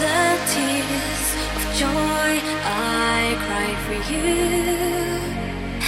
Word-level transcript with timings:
the 0.00 0.20
tears 0.52 1.28
of 1.56 1.62
joy 1.82 2.32
I 2.64 3.36
cried 3.44 3.78
for 3.86 3.98
you. 4.12 4.28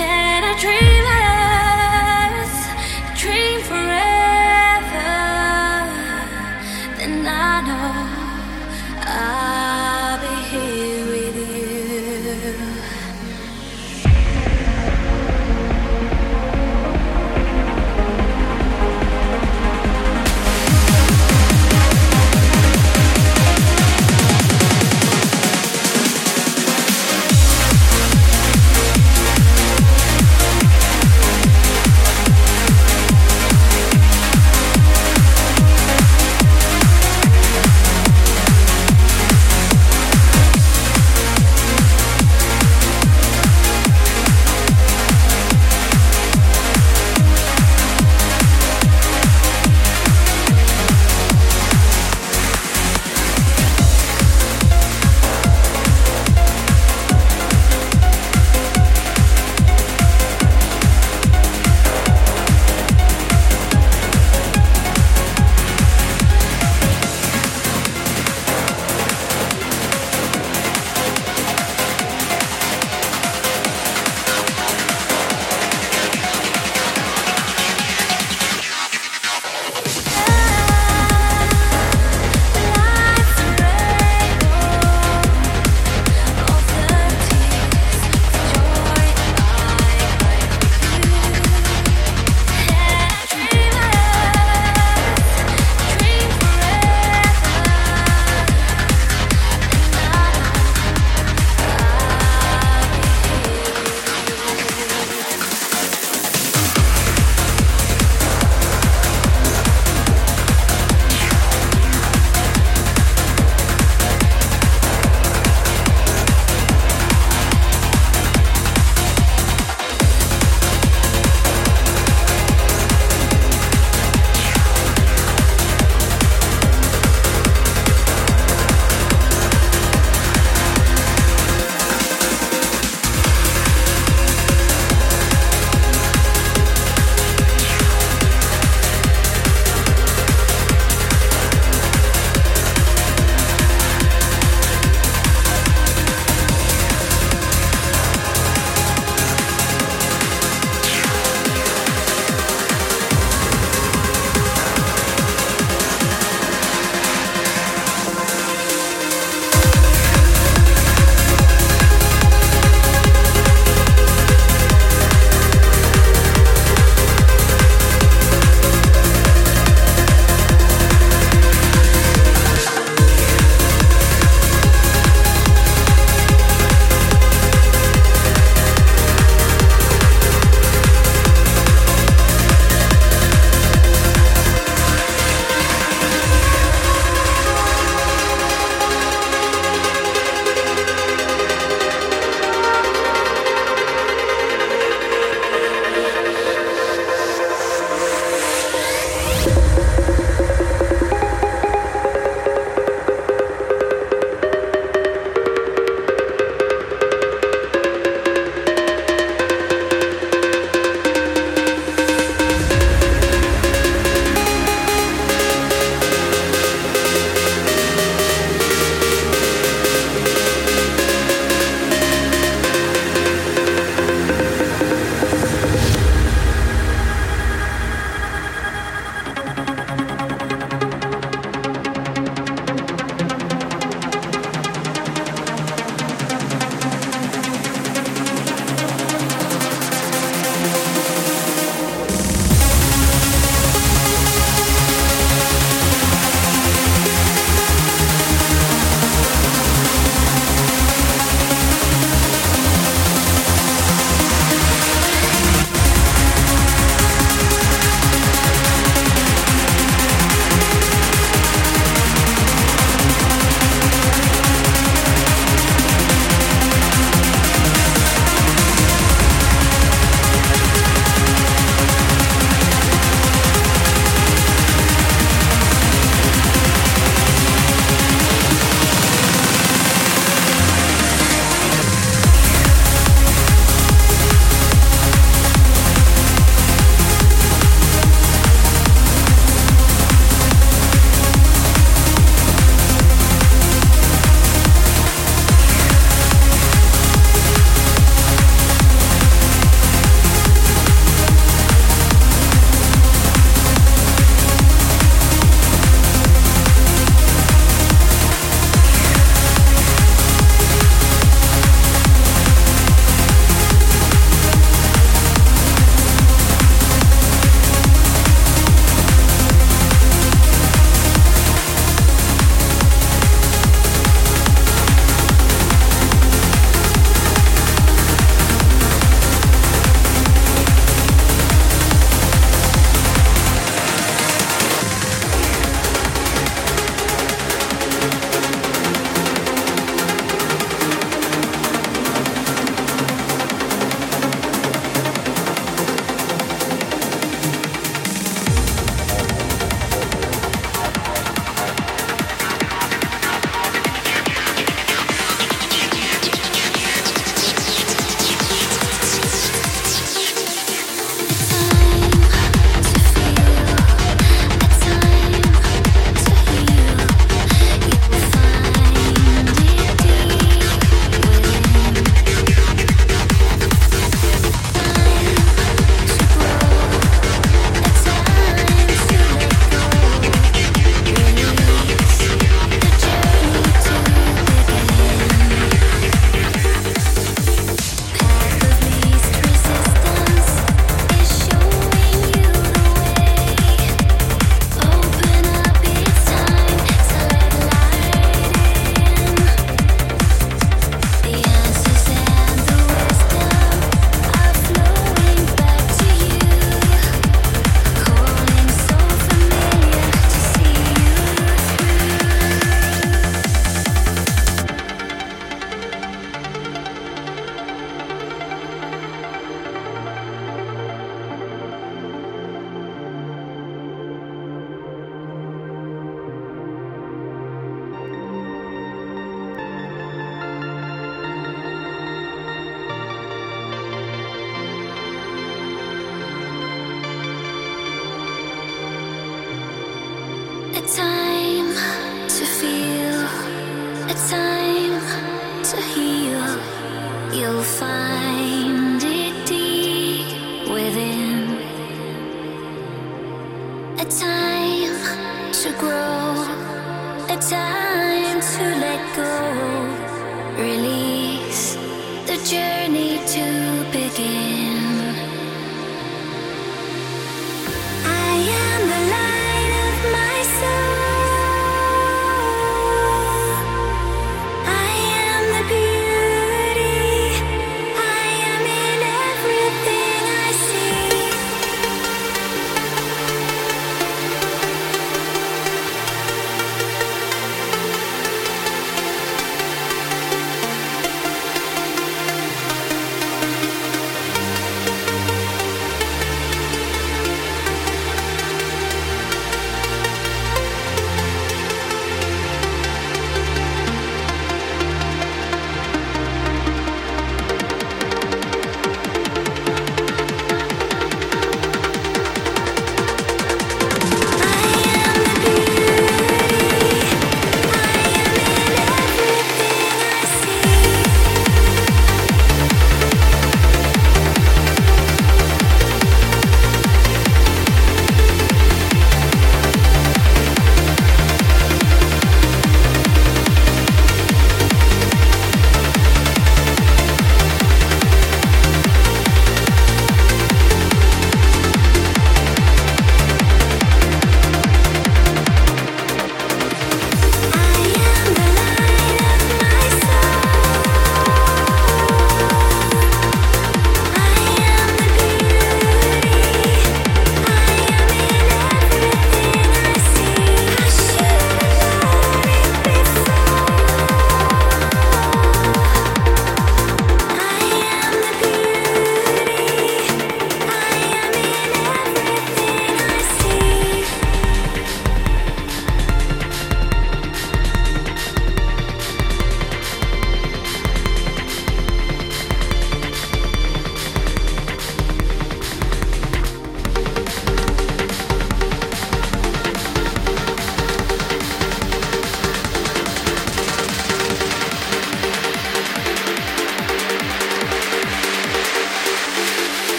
And 0.00 0.44
I 0.44 0.58
dream. 0.60 0.91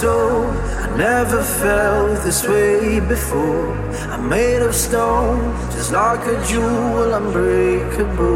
Soul. 0.00 0.44
I 0.84 0.94
never 0.96 1.42
felt 1.42 2.22
this 2.22 2.46
way 2.46 3.00
before. 3.00 3.72
I'm 4.12 4.28
made 4.28 4.60
of 4.60 4.74
stone, 4.74 5.40
just 5.72 5.90
like 5.90 6.20
a 6.26 6.36
jewel, 6.46 7.14
unbreakable. 7.14 8.35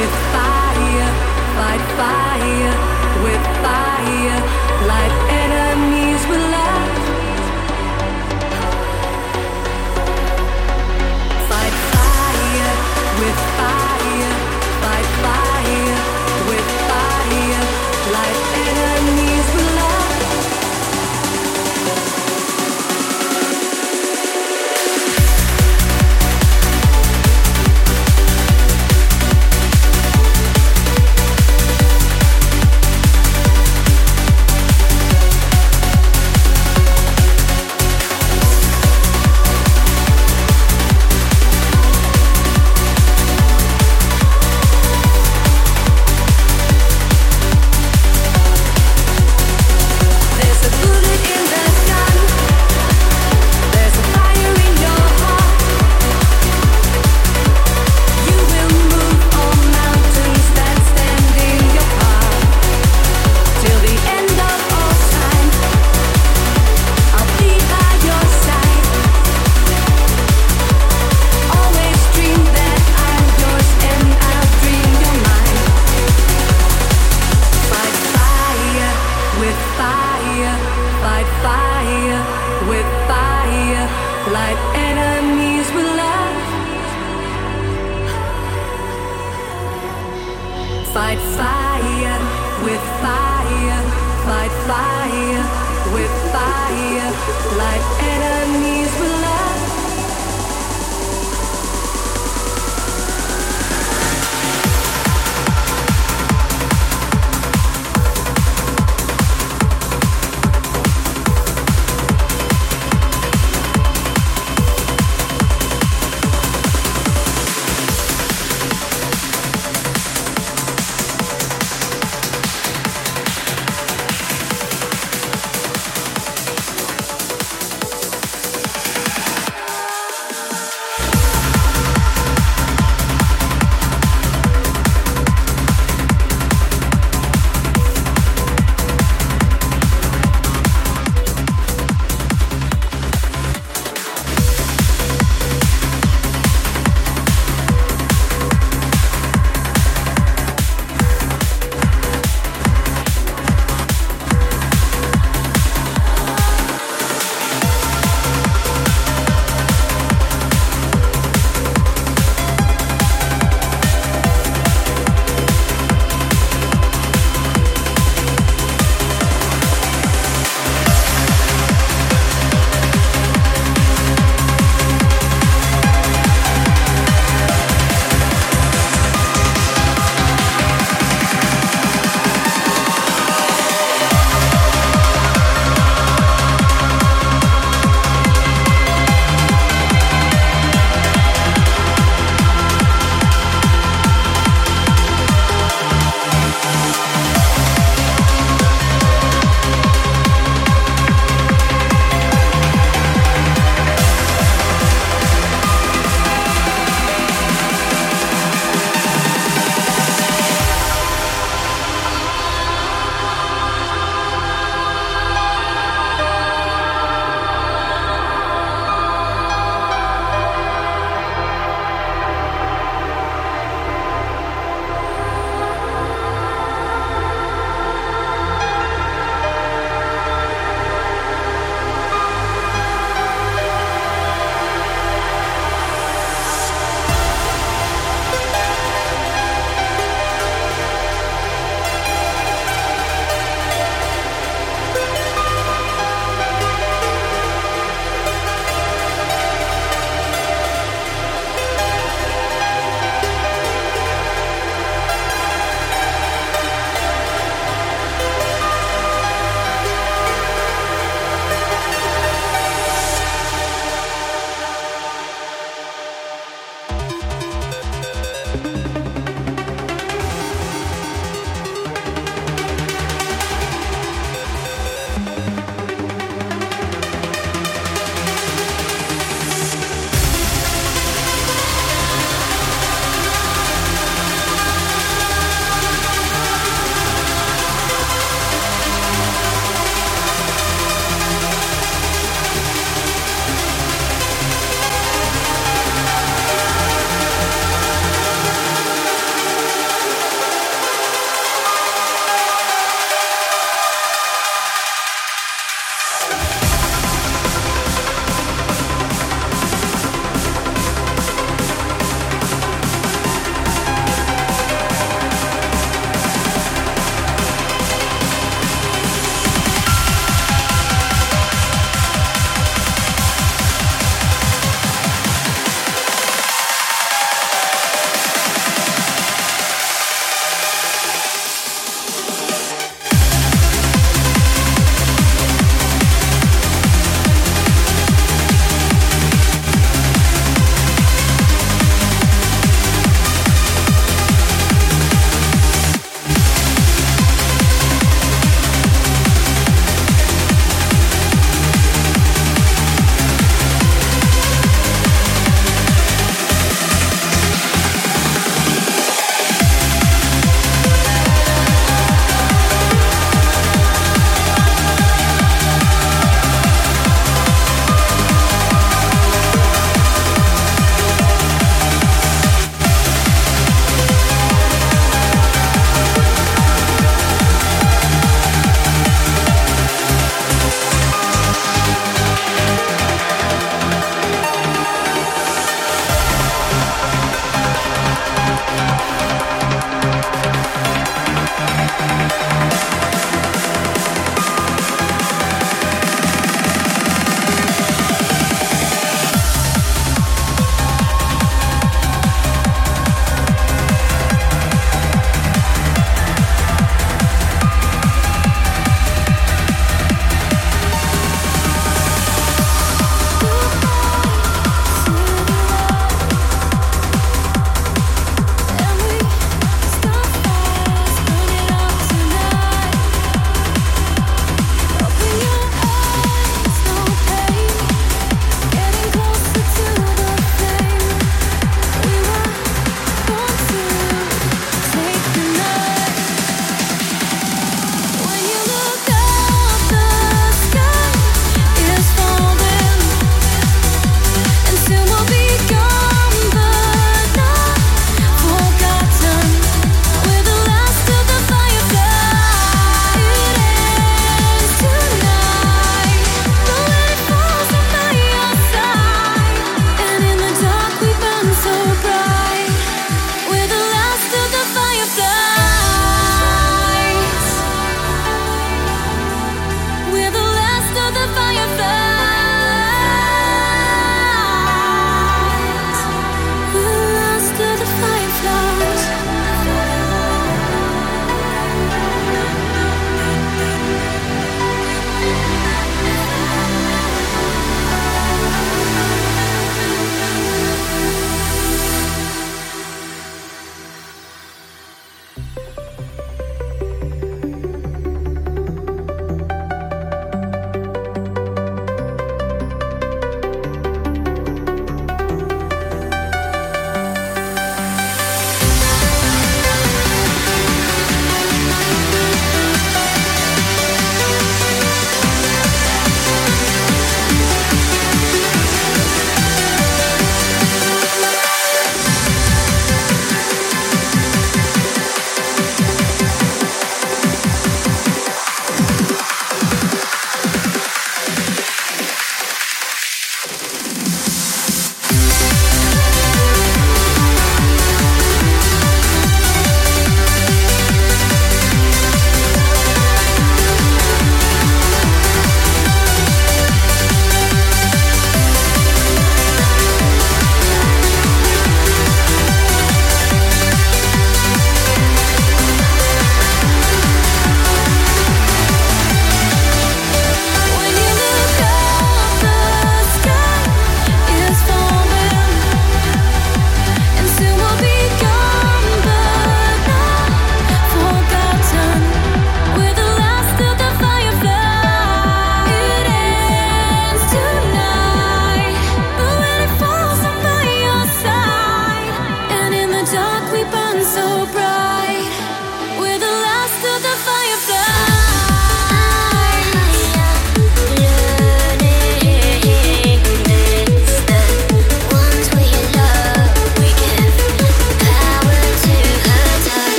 with 0.00 0.37